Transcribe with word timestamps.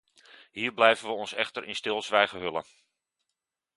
Hier 0.51 0.73
blijven 0.73 1.07
we 1.07 1.13
ons 1.13 1.33
echter 1.33 1.63
in 1.65 1.75
stilzwijgen 1.75 2.39
hullen. 2.39 2.65